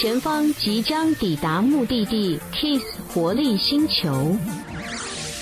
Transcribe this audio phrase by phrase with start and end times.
[0.00, 4.36] 前方即将抵达目的地 Kiss 活力星球。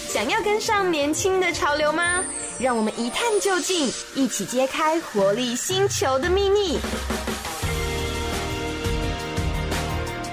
[0.09, 2.25] 想要跟上年轻的潮流吗？
[2.59, 6.79] 让我们一探究竟，一起揭开活力星球的秘密。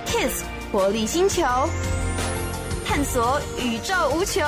[0.06, 1.44] Kiss 活力星球，
[2.86, 4.42] 探索宇宙无穷。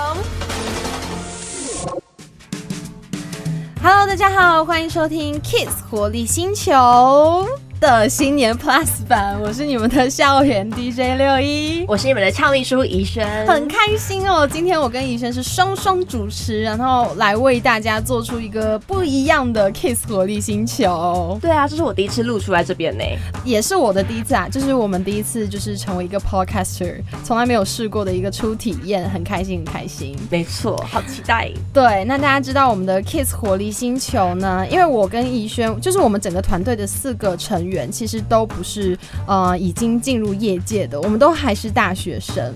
[3.84, 7.46] Hello，大家好，欢迎收听 Kiss 活力星球。
[7.86, 14.48] 的新年 Plus 版，我是你们的校园 DJ 六一，我是你们的俏秘书怡轩，很开心哦。
[14.52, 21.38] 今天我跟怡轩是双双主持，然后来为大家做出一个不一样的 Kiss 活力星球。
[21.40, 23.04] 对啊，这是我第一次录出来这边呢，
[23.43, 30.18] 也是我的第一次啊，就是我们第一次就是成为一个 Podcaster，从来没有试过的一个初体验，很开心，很开心。
[30.32, 31.52] 没错，好期待。
[31.71, 34.66] 对，那大家知道我们的 Kiss 活力星球呢？
[34.72, 37.75] 因为我跟怡轩，就是我们整个团队的四个成员。
[37.92, 38.97] 其实都不是
[39.28, 42.53] 呃已经进入业界的，我们都还是大学生。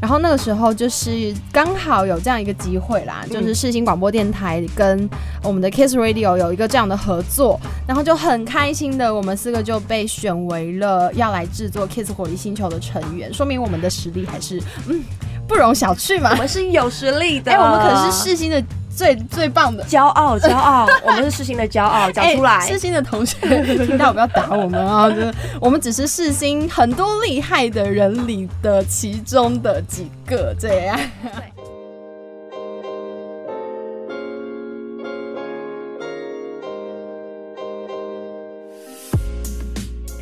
[0.00, 5.10] 然后那个时候就是刚好有这样一个机会啦，嗯、就是世新广播电台跟
[5.42, 15.02] 我们的 Kiss Radio 有一个这样的合作，然后就很开心的，我们四个就被选为了要来制作 Kiss 火力星球的成员，说明我们的实力还是嗯
[15.48, 16.30] 不容小觑嘛。
[16.30, 18.62] 我们是有实力的，哎，我们可是世新的。
[18.98, 22.66] 最最棒的骄傲，骄傲， 我们是世新的骄傲，讲出来。
[22.66, 23.36] 世新的同学
[23.86, 25.08] 听到不要打我们啊！
[25.14, 30.98] 就是我们只是世新很多厉害的人里的其中的几个这样。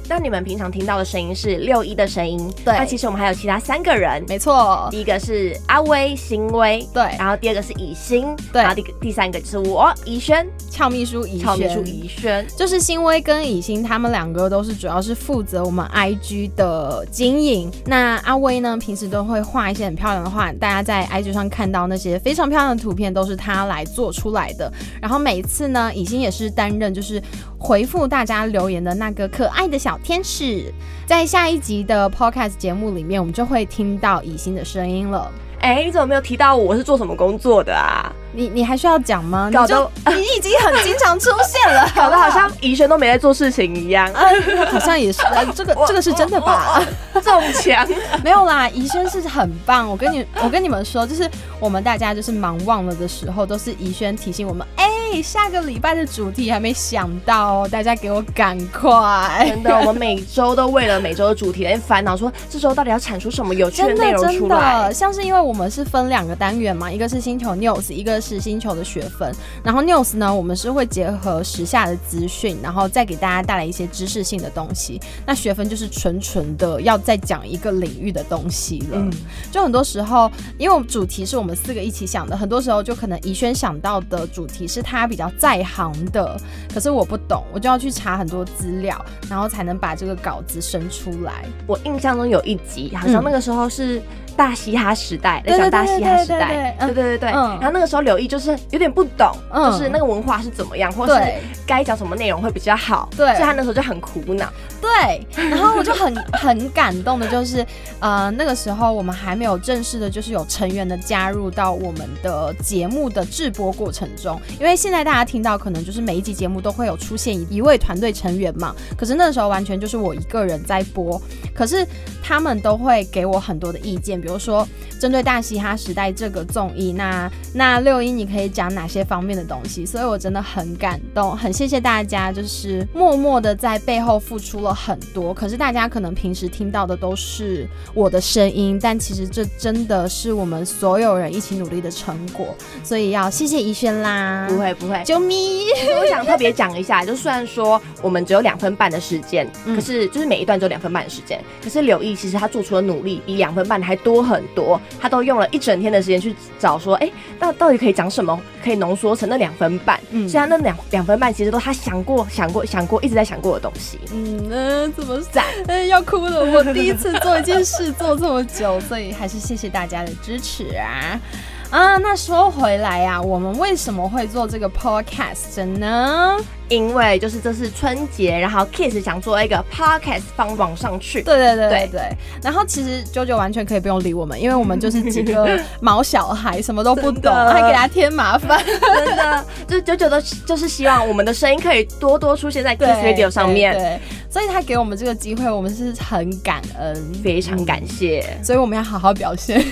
[0.08, 2.74] 那你们平常听到的声音是六一的声音，对。
[2.78, 4.88] 那其实我们还有其他三个人，没错。
[4.90, 7.02] 第一个是阿威、新威，对。
[7.18, 8.62] 然后第二个是以欣，对。
[8.62, 10.46] 然后第第三个就是我怡萱，
[10.76, 12.46] 俏秘书怡轩，俏秘书怡萱。
[12.54, 17.70] 就是新威跟以欣他们两个都是主要是负责我们 IG 的经营。
[17.86, 24.70] 那阿威呢，平时都会画一些很漂亮的画，大家在 IG 上看到那些非常漂亮的图片，都是他来做出来的。
[25.00, 27.22] 然后每一次呢，以欣也是担任就是
[27.58, 29.98] 回复大家留言的那个可爱的小。
[30.04, 30.70] 天使，
[31.06, 35.32] 在下一集的 podcast 节目里面，我们就会听到以欣的声音了。
[35.66, 38.08] 哎、欸，你怎么没有提到我是做什么工作的啊？
[38.32, 39.50] 你你还需要讲吗？
[39.52, 44.08] 搞得你，你已经很经常出现了， 搞得好像怡轩都没在做事情一样。
[44.14, 45.20] 嗯、好像也是，
[45.56, 46.80] 这个这个是真的吧？
[47.20, 47.84] 中枪
[48.22, 49.90] 没有啦，怡轩是很棒。
[49.90, 51.28] 我跟你我跟你们说，就是
[51.58, 54.64] 我们大家就是忙忘了的时候，都是怡轩提醒我们。
[54.76, 54.90] 哎、欸，
[55.22, 59.46] 下个礼拜的主题还没想到哦，大家给我赶快！
[59.48, 64.30] 真的，我们每周都为了每周的主题在烦恼，说这周到底要产出什么有趣的内容出来。
[64.30, 68.36] 真的，真的，像是因为我们是分两个单元嘛，一个是星球 news，一个是。
[68.46, 69.34] 星球的学分，
[69.64, 75.00] 然后 news 呢，我们是会结合时下的资讯，然后再给大家带来一些知识性的东西。
[75.26, 78.98] 那学分就是纯纯的要再讲一个领域的东西了。
[79.00, 79.10] 嗯，
[79.50, 86.40] 就很多时候，因为我们主题是我们四个一起想的，很多时候就可能怡轩想到的主题是他比较在行的，
[86.72, 91.44] 可是我不懂，我就要去查很多资料，然后才能把这个稿子生出来。
[91.66, 94.00] 我印象中有一集，好像那个时候是。
[94.36, 97.30] 大嘻哈时代，在讲大嘻哈时代，对对对对。
[97.30, 101.20] 然后那个时候刘毅就是有点不懂，就是那个文化是怎么样，或是
[101.66, 104.52] 该讲什么内容会比较好，对，所以他那时候就很苦恼。
[104.80, 107.64] 对，然后我就很 很感动的，就是
[107.98, 121.20] 呃那个时候我们还没有正式的，就是有成员的加入到我们的节目的制播过程中，因为现在大家听到可能就是每一集节目都会有出现一位团队成员嘛，可是那个时候完全就是我一个人在播，
[121.54, 121.86] 可是
[122.22, 124.20] 他们都会给我很多的意见。
[124.26, 124.66] 比如说，
[124.98, 129.86] 针对大嘻哈时代这个综艺，那那六一你可以讲哪些方面的东西？
[129.86, 135.32] 所以我真的很感动，很谢谢大家，就是默默的在背后付出了很多。
[135.32, 142.52] 可是大家可能平时听到的都是我的声音，但其实这真的是我们所有人一起努力的成果。
[142.82, 144.48] 所以要谢谢怡萱啦！
[144.48, 145.68] 不会不会，啾咪！
[146.00, 154.15] 我想特别讲一下，就虽然说我们只有两分半的时间，可是就是每一段只有两分半的时间，可是刘毅其实他做出的努力比两分半的还多。
[154.16, 160.00] 多很多，他都用了一整天的时间去找，说，哎、欸，那到底可以讲什么，可以浓缩成那两分半？
[160.10, 164.00] 嗯，虽然那两两分半其实都他想过、想过、想过，一直在想过的东西。
[164.14, 165.44] 嗯，呃、怎么在？
[165.66, 166.42] 嗯、呃，要哭了。
[166.44, 171.20] 我第一次做一件事做这么久，所以还是谢谢大家的支持啊。
[171.68, 176.38] 啊，那说回来呀、啊，我们为什么会做这个 podcast 呢？
[176.68, 181.22] 因为就是这是春节，然后 Kiss 想做一个 podcast 放网上去。
[181.22, 182.00] 对对对对对。
[182.42, 188.60] 然后其实 JoJo 完全可以不用理我们，因为我们就是几个毛小孩，什么都不懂， 还给他添麻烦。
[188.64, 193.72] 真的，就是 JoJo 都就是希望我们的声音可以多多出现在 Kiss Radio 上面。
[193.72, 198.24] 对，所以他给我们这个机会，我们是很感恩，非常感谢。
[198.42, 199.64] 所以我们要好好表现。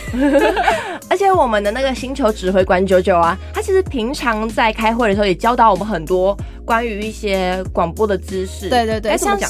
[1.11, 6.37] 而且我们的那个星球指挥官 JoJo 啊，他其实平常在开会的时候也教导我们很多。
[6.65, 9.47] 关于一些广播的知识，对对对，像是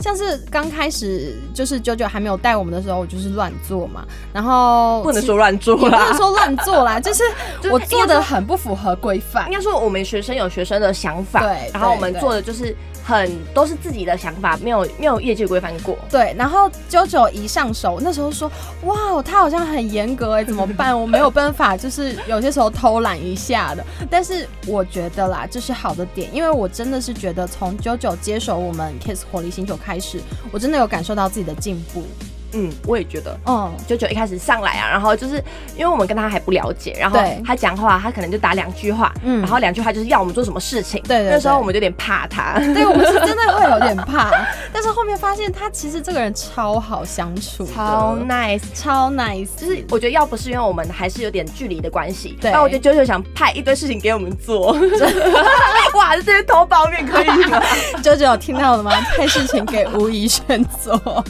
[0.00, 7.22] 像是刚开始就是 JoJo 还没有带我们的时候，我就是乱做嘛，然后不能说乱做啦，不能说乱做啦， 就是
[7.70, 9.46] 我做的很不符合规范。
[9.46, 12.74] 应该说我们学生有学生的想法，对，然后我们做的就是。
[13.06, 15.96] 很都是自己的想法，没有没有业界规范过。
[16.10, 18.50] 对，然后九九一上手，那时候说，
[18.82, 21.00] 哇，他好像很严格哎，怎么办？
[21.00, 23.86] 我没有办法，就是有些时候偷懒一下的。
[24.10, 30.20] 但是我觉得啦，这是好的点，因为我真的是觉得从九九接手我们 Kiss 火力星球开始，
[30.50, 32.02] 我真的有感受到自己的进步。
[32.52, 35.36] 嗯，我也觉得，嗯，JoJo 一开始上来啊，然后就是
[35.76, 44.30] 因为我们跟他还不了解，然后他讲话，他可能就打两句话，嗯，然后两句话就是要我们做什么事情，对，那时候我们就有点怕他，对，我们是真的会有点 怕，
[44.72, 54.72] 但是后面发现他其实这个人超好相处，超 nice，超 nice，就是我觉得要不是因为我们还是有点距离的关系，对，那我觉得 JoJo 想派一堆事情给我们做，
[55.94, 57.62] 哇，这些偷包面可以吗？
[58.02, 58.92] JoJo 有听到了吗？
[59.16, 61.24] 派事情给吴怡轩做。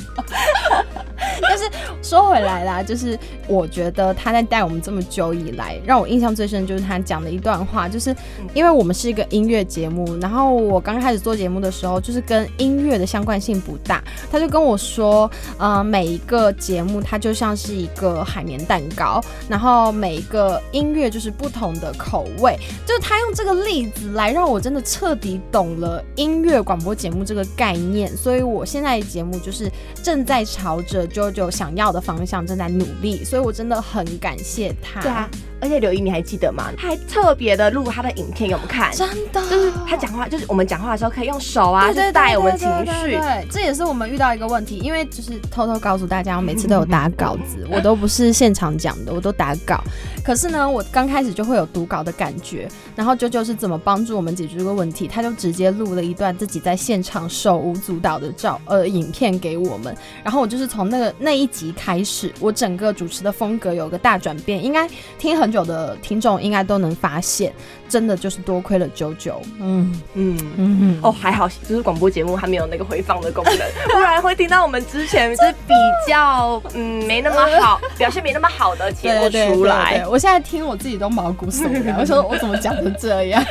[1.43, 1.65] 但是
[2.03, 8.15] 说回来啦，就是我觉得他在带我们这么久以来，让我印象最深就是他讲的一段话，就是
[8.55, 29.71] 因为我们是一个音乐节目，然后我刚开始做节目的时候，就是跟音乐的相关性不大，他就跟我说，呃，每一个节目它就像是一个海绵蛋糕，然后每一个音乐就是不同的口味，就是他用这个例子来让我真的彻底懂了音乐广播节目这个概念，所以我现在的节目就是
[30.03, 31.26] 正在朝着就。
[31.31, 35.01] 就想要的方向正在努力，所以我真的很感谢他。
[35.01, 35.29] 对啊，
[35.61, 36.71] 而且刘一，你还记得吗？
[36.77, 43.17] 他还特别的录他的影片给我们看，真的，就是他讲话，就是我们讲话的时候可以用手啊，就带我们情绪。
[43.17, 49.83] 对，这也是我们遇到一个问题，因为就是偷偷告诉大家，我每次都有打稿子，我都不是现场讲的，我都打稿。
[50.25, 55.07] 可是呢，我刚开始就会有读稿的感觉，然后 JoJo 是怎么帮助我们解决这个问题？
[55.07, 61.15] 他就直接录了一段自己在现场手舞足蹈的照呃影片给我们，然后我就是从那个。
[61.19, 67.53] 那一集开始，我整个主持的风格有个大转变，应该听很久的听众应该都能发现，
[67.89, 69.35] 真的就是多亏了 JoJo。
[69.61, 73.59] 嗯嗯嗯哦，还好，就是广播节目还没有那个回放的功能，
[73.93, 75.75] 不然会听到我们之前是比
[76.07, 79.31] 较嗯没那么好， 表现没那么好的节目出来。
[79.31, 83.43] 对对对对，我现在听我自己都毛骨悚然，我说我怎么讲成这样？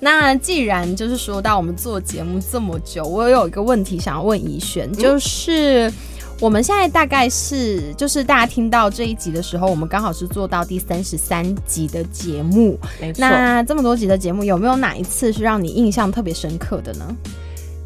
[0.00, 5.92] 那既然就是说到我们做节目这么久，我有一个问题想要问怡璇，就是
[6.40, 12.78] 我们现在大概是，就是大家听到这一集的时候，我们刚好是做到第三十三集的节目。
[13.00, 13.20] 没错。
[13.20, 17.16] 那这么多集的节目，有没有哪一次是让你印象特别深刻的呢？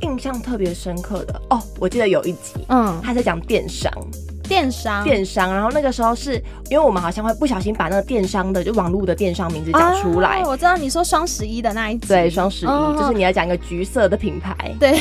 [0.01, 3.91] 印象特别深刻的哦，我记得有一集，嗯，他在讲电商。
[4.53, 6.35] 电商，电商，然后那个时候是
[6.69, 10.43] 因为我们好像会不小心把那个电商的就网络的电商名字讲出来。
[10.43, 15.01] 哦，我知道你说双十一的那一集，对，双十一，哦，就是你要讲一个橘色的品牌，对。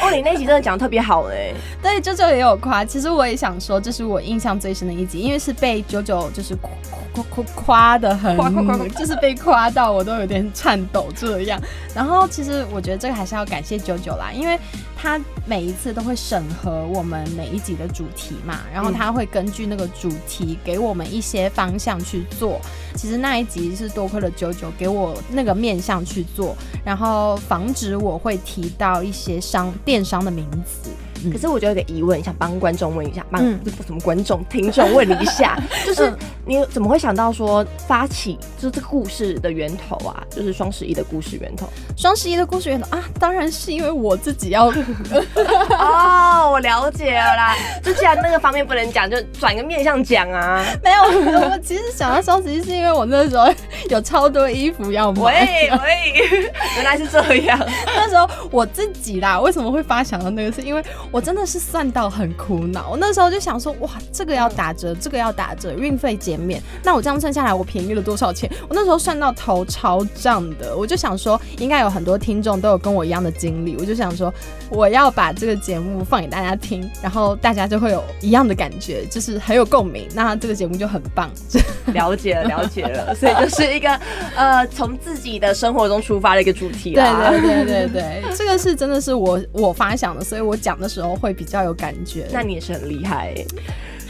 [0.00, 1.52] 哦，你那集真的讲得特别好哎，
[1.82, 2.84] 对，JoJo 也有夸。
[2.84, 6.70] 其实我也想说，这是我印象最深的一集，因为是被 JoJo 就是夸
[7.12, 11.60] 夸夸夸的很，夸夸夸，就是被夸到我都有点颤抖这样。
[11.94, 14.56] 然后其实我觉得这个还是要感谢 JoJo 啦，因为
[15.02, 22.60] 他每一次都会审核我们每一集的主题嘛，然后他会根据那个主题给我们一些方向去做。
[22.94, 30.90] 其实那一集是多亏了九九给我那个面向去做，然后防止我会提到一些商电商的名字。
[31.30, 33.42] 可是我就有个疑问，想帮观众问一下，帮
[33.86, 36.12] 什么观众听众问你一下， 就是
[36.46, 40.22] 你怎么会想到说发起就是这个故事的源头啊？
[40.30, 41.68] 就是双十一的故事源头。
[41.96, 44.72] 双十一的故事源头啊，当然是因为我自己要。
[45.78, 47.56] 哦，我了解了啦。
[47.82, 50.64] 就既然那个方面不能讲，就转个面向讲啊。
[50.82, 51.02] 没有，
[51.40, 53.52] 我其实想到双十一是因为我那时候
[53.90, 55.22] 有超多衣服要买。
[55.22, 56.12] 喂喂，
[56.76, 57.58] 原来是这样。
[57.86, 60.52] 那时候我自己啦，为什么会发想到那个？
[60.52, 62.88] 是因为我真的是算到很苦恼。
[62.90, 68.50] 我那时候就想说，哇，这个要打折，这个要打折，运费减免，那我这样算下来，我便宜了多少钱？
[68.68, 70.74] 我那时候算到头超胀的。
[70.74, 73.76] 我就想说，应该有很多听众都有跟我一样的经历。
[73.76, 74.32] 我就想说，
[74.70, 80.08] 我要把这个节目放给大家听，然后大家就会有一样的感觉，就是很有共鸣。
[80.14, 81.30] 那这个节目就很棒。
[81.92, 83.14] 了解了，了解了。
[83.14, 83.90] 所以就是一个
[84.34, 87.28] 呃，从自己的生活中出发的一个主题啦。
[87.30, 92.28] 对对对对对，这个是真的是我我发想的，所以我讲的时候会比较有感觉。
[92.32, 93.34] 那你也是很厉害。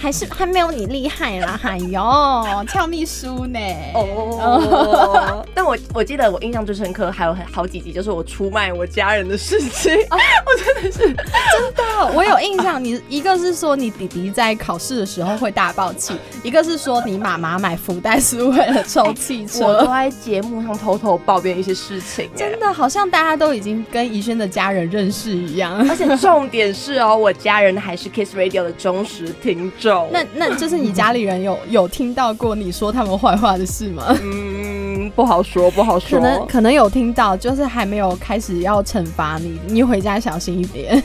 [0.03, 1.59] 还是还没有你厉害啦！
[1.63, 3.59] 哎呦，俏秘书呢？
[3.95, 9.95] 哦，但我我记得我印象最深刻还有好几集，就是我出卖我家人的事情。
[10.11, 12.83] 哦、 我真的是真的，我有印象。
[12.83, 19.65] 你一个是说你弟弟在考试的时候会大爆气，一个是说你妈妈买福袋是为了抽汽车。
[19.65, 25.77] 我都在节目上偷偷抱怨一些事情，真的好像大家都已经跟怡萱的家人认识一样。
[25.89, 29.92] 而且重点是哦，我家人还是 Kiss Radio 的忠实听众。
[30.13, 34.05] 那那就是你家里人有 有听到过你说他们坏话的事吗？
[34.23, 36.19] 嗯，不好说，不好说。
[36.19, 41.03] 可能可能有听到，就是还没有开始要惩罚你，你回家小心一点。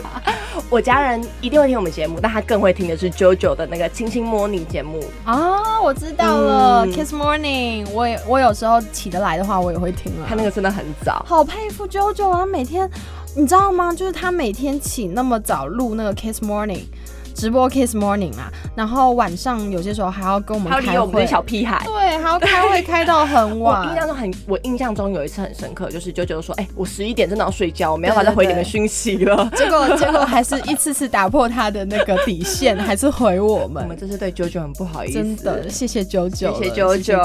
[0.68, 5.80] 我家人一定会听我们节目，但他更会听的是 JoJo 的那个《亲亲 Morning》节目啊。
[5.80, 10.26] 我知道了，嗯，Kiss Morning，我也我有时候起得来的话，我也会听了。
[10.28, 12.46] 他那个真的很早，好佩服 JoJo 啊！
[12.46, 12.88] 每天
[13.34, 13.92] 你知道吗？
[13.92, 16.84] 就是他每天起那么早录那个 Kiss Morning。
[17.40, 23.80] 直播 Kiss Morning 啊，然后晚上有些时候还要跟我们开会，我们小屁孩，对，还要开会开到很晚。
[23.82, 29.48] 我印象中很，我印象中有一次很深刻，就是舅舅说，哎、欸，我十一点真的要睡觉，我没办法再回你们讯息了。
[29.56, 33.84] 对对对，结果结果还是一次次打破他的那个底线，还是回我们。
[33.84, 37.16] 我们这是对舅舅很不好意思，真的，谢谢舅舅，谢谢舅舅。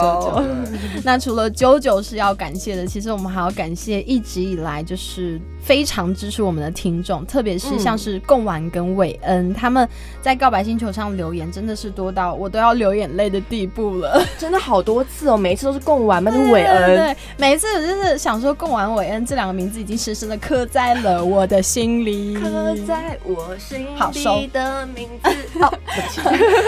[1.03, 5.41] 那除了舅舅是要感谢的，其实我们还要感谢一直以来就是。
[5.65, 9.89] 非常支持我们的听众，特别是像是贡丸跟韦恩，嗯，他们
[10.21, 14.21] 在告白星球上留言，真的是多到我都要流眼泪的地步了。
[14.39, 16.95] 真的好多次哦，每一次都是贡丸，那是韦恩。
[16.95, 23.85] 对，每一次我就是想说，贡丸、韦恩这两个名字已经深深的刻在了我的心里，刻在我心
[24.35, 25.29] 里的名字。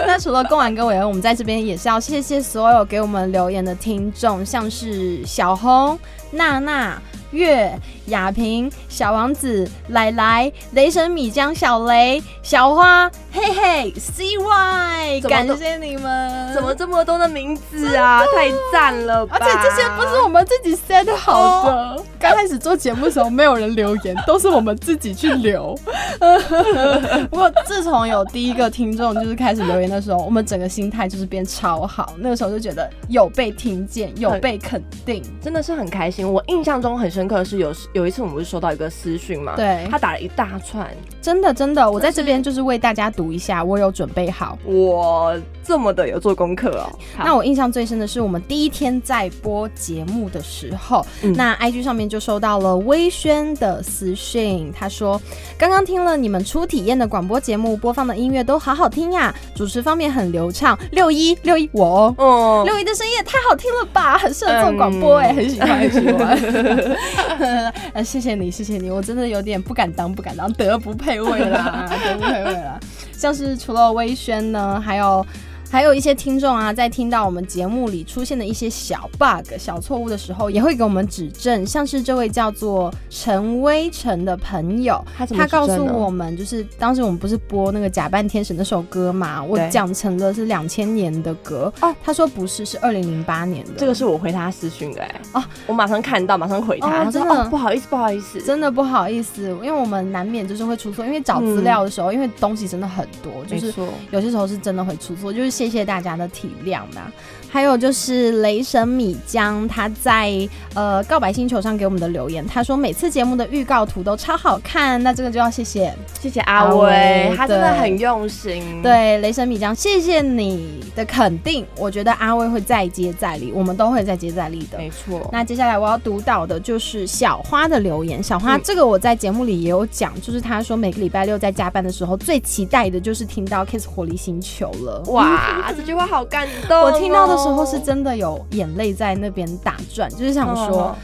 [0.06, 5.98] 那除了贡丸跟韦恩，我们在这边也是要谢谢所有给我们留言的听众，像是小红、
[6.32, 7.02] 娜娜。
[7.32, 16.54] 月雅萍、小王子、奶奶、雷神米江、小雷、小花、嘿嘿、CY，感谢你们！
[16.54, 18.24] 怎么这么多的名字啊？
[18.34, 19.38] 太赞了吧！
[19.42, 22.02] 而且这些不是我们自己 set 好的。
[22.18, 22.40] 刚、oh.
[22.40, 25.78] 开始做节目的时候，没有人留言，都是我们自己去留。
[27.30, 32.14] 不过自从有第一个听众就是开始留言的时候，我们整个心态就是变超好。
[32.20, 36.17] 那个时候就觉得有被听见，有被肯定，真的是很开心。
[36.26, 39.56] 我印象中很深刻的是有有一次我们不是收到一个私讯嘛？
[39.56, 40.88] 对，他打了一大串，
[41.22, 46.90] 真的真的，我在这边就是为大家读一下，我有准备好，我这么的有做功课哦。
[47.18, 55.22] 那我印象最深的是我们第一天在播节目的时候，嗯、那 IG 上面就收到了微轩的私讯，他说
[55.58, 60.78] 刚刚听了你们初体验的广播节目，播放的音乐都好好听呀，主持方面很流畅。
[60.92, 65.90] 六一六一，我哦，六一的声音也太好听了吧，很适合做广播哎、嗯，很喜欢
[68.04, 72.80] 谢谢你，谢谢你，我真的有点不敢当，不敢当，德不配位啦，德不配位啦。
[73.12, 75.26] 像是除了微宣呢，还有。
[75.70, 81.66] 还有一些听众啊，在听到我们节目里出现的一些小 bug、小错误的时候，也会给我们指正。
[81.66, 91.94] 像是这位叫做陈威成的朋友，他他告诉我们，就是当时我们不是播那个《假扮天使》那首歌嘛，我讲成了是两千年的歌哦。
[92.02, 93.72] 他说不是，是二零零八年的。
[93.78, 97.04] 这个是我回他私讯的哎、欸、哦，我马上看到，马上回他。
[97.04, 103.74] 哦、真的、哦、不好意思，不好意思，真的不好意思，因为我们难免就是会出错，因为找资料的时候、嗯，因为东西真的很多，就是
[104.12, 105.57] 有些时候是真的会出错，就是。
[105.58, 107.12] 谢谢大家的体谅吧。
[107.58, 118.80] 还有就是雷神米江，他在呃告白星球上给我们的留言，他说每次节目的预告图都超好看，那这个就要谢谢谢谢阿威，他真的很用心。
[118.84, 125.28] 对，雷神米江，谢谢你的肯定，我觉得阿威会再接再厉，我们都会再接再厉的，没错。
[125.32, 137.36] 那接下来我要读到的就是小花的留言，小花、嗯、这个我在节目里也有讲，就是他说每个礼拜六在加班的时候最期待的就是听到 Kiss 火力星球了，哇，这句话好感动、哦，我听到的。
[137.38, 140.96] 时候是真的有眼泪在那边打转，就是想说，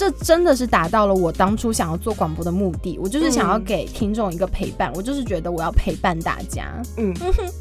[0.00, 2.98] 这真的是达到了我当初想要做广播的目的。
[3.02, 6.72] 我就是想要给听众一个陪伴，嗯、我就是觉得我要陪伴大家。
[6.96, 7.14] 嗯，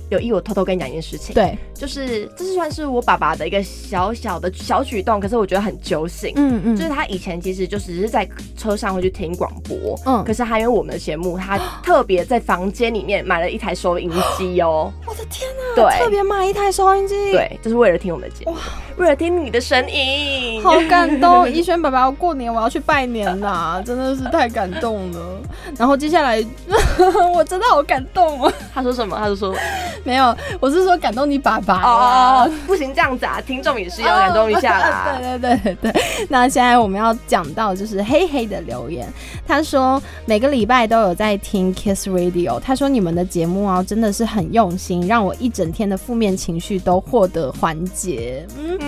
[0.10, 6.32] 有意我偷偷跟你讲一件事情，对，就是这是算是我爸爸的一个小小的小举动，可是我觉得很揪心。
[6.38, 14.90] 嗯嗯，就是他以前其实就只是在车上会去听广播，嗯，可是他因为我们的节目，他特别在房间里面买了一台收音机哦。
[15.06, 15.76] 我的天哪！
[15.76, 18.56] 对，特别买一台收音机，对，就是为了听我们的节目，
[18.96, 21.50] 为了听你的声音，好感动。
[21.50, 25.20] 一轩爸爸，我过年我要去拜年啦， 真的是太感动了。
[25.78, 26.44] 然后接下来，
[27.34, 28.52] 我真的好感动哦。
[28.74, 29.18] 他说什么？
[29.18, 29.54] 他就说
[30.04, 31.82] 没有，我是说感动你爸爸。
[31.82, 35.18] 哦，不行这样子啊，听众也是要感动一下啦。
[35.20, 36.02] 对对对对。
[36.30, 39.08] 那现在我们要讲到就是黑黑的留言，
[39.48, 48.46] 他说每个礼拜都有在听 Kiss Radio，他说你们的节目啊真的是很用心，让我一整天的负面情绪都获得缓解。
[48.58, 48.80] 嗯，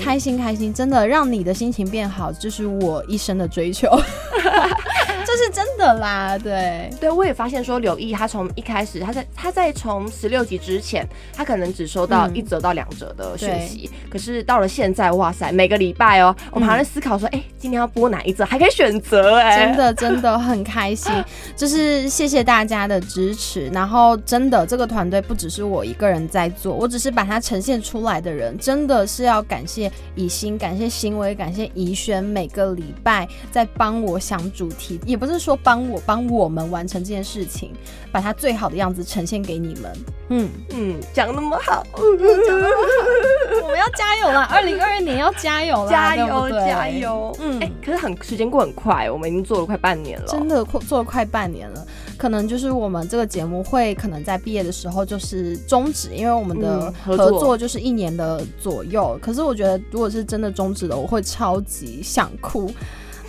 [0.00, 3.88] 开心开心，真的让你的心情变好，这是我一生的追求。
[5.22, 6.90] 这是真的啦，对。
[7.00, 21.12] 对，我也发现说柳毅他从一开始，他在他在从十六集之前，他可能只收到一折到两折的讯息，嗯、可是到了现在，哇塞，每个礼拜哦，我们还在思考说， 哎、嗯，今天要播哪一则，还可以选择，哎，真的真的很开心，
[21.56, 35.20] 就 是谢谢大家的支持，然后真的这个团队不只是我一个人在做，我只是把它呈现出来的人，真的是要感谢以心，感谢行为，感谢怡轩，每个礼拜在帮我想主题，也。
[35.20, 37.72] 不是说帮我帮我们完成这件事情，
[38.10, 39.92] 把它最好的样子呈现给你们。
[40.32, 44.48] 嗯嗯，讲那么好，讲那么好，我们要加油啦！
[44.50, 47.36] 二零二二年要加油啦，加油加油！
[47.40, 51.84] 嗯，哎、欸，可是很时间过很快，我们已经做了快半年了，真的做了快半年了。
[52.16, 59.18] 可能就是我们这个节目会可能在毕业的时候就是终止，因为我们的合作就是一年的左右。
[59.20, 62.70] 可是我觉得，如果是真的终止了，我会超级想哭。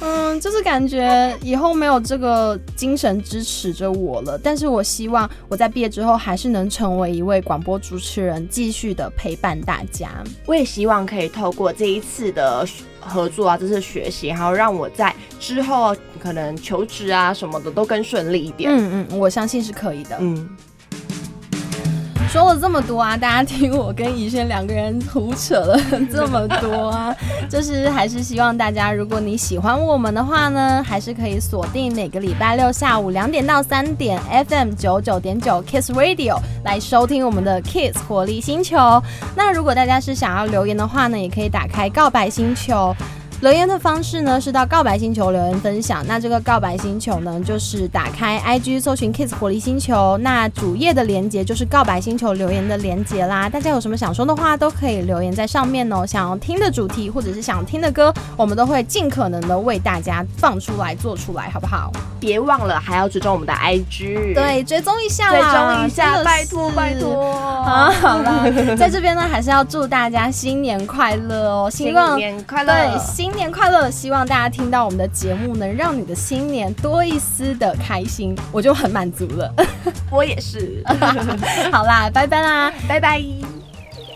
[0.02, 4.38] 嗯，就是感觉以后没有这个精神支持着我了。
[4.38, 10.10] 但是我希望我在毕业之后还是能成为一位广播主持人，继续的陪伴大家。
[10.46, 12.68] 我也希望可以透过这一次的
[13.00, 18.72] 合作啊，这次学习，然后让我在之后可能求职啊什么的都更顺利一点。
[18.72, 20.18] 嗯嗯，我相信是可以的。
[20.20, 20.50] 嗯。
[22.32, 25.78] 说了这么多啊，大家听我跟怡萱两个人胡扯了
[26.10, 27.14] 这么多啊，
[27.50, 38.78] 就是还是希望大家，如果你喜欢我们的话呢，还是可以锁定每个礼拜六下午两点到三点 FM 九九点九 Kiss Radio 来收听我们的 Kiss 活力星球。
[39.36, 42.96] 那如果大家是想要留言的话呢，也可以打开告白星球。
[43.42, 46.06] 留言的方式呢，是到告白星球留言分享。
[46.08, 53.50] 那这个告白星球呢，就是打开 IG 搜寻 Kiss 活力星球，那主页的连接就是告白星球留言的连接啦。
[53.50, 56.06] 大家有什么想说的话，都可以留言在上面哦。
[56.06, 61.92] 想要听的主题或者是想听的歌，我们都会尽可能的为大家放出来做出来，好不好？
[62.20, 67.32] 别忘了还要追踪我们的 IG，对，追踪一下啦，追踪一下，拜托拜托。
[67.66, 73.31] 啊，好了，在这边呢，还是要祝大家新年快乐哦，新年快乐，对新。
[73.32, 73.90] 新年快乐！
[73.90, 79.50] 希望大家听到我们的节目，能让你的新年多一丝的开心，我就很满足了。
[80.12, 80.84] 我也是。
[81.72, 83.22] 好啦，拜拜啦，拜拜。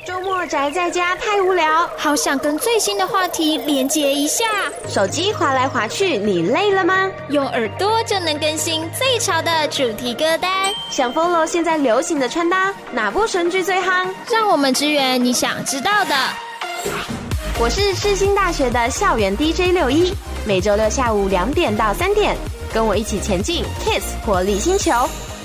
[0.06, 4.44] 周末宅在家太无聊，好想跟最新的话题连接一下。
[4.86, 7.10] 手机滑来滑去，你累了吗？
[7.30, 10.52] 用耳朵就能更新最潮的主题歌单。
[10.90, 14.10] 想 follow 现在流行的穿搭，哪部神剧最夯？
[14.30, 17.25] 让我们支援你想知道的。
[17.58, 20.14] 我是世新大学的校园 DJ 六一，
[20.46, 22.36] 每周六下午两点到三点，
[22.74, 24.92] 跟我一起前进 Kiss 活力星球，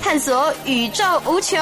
[0.03, 1.57] 探索宇宙无穷。